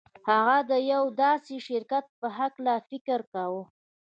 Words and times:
هغه 0.29 0.57
د 0.69 0.71
يوه 0.91 1.11
داسې 1.23 1.55
شرکت 1.67 2.05
په 2.19 2.27
هکله 2.37 2.75
فکر 2.89 3.19
کاوه. 3.33 3.63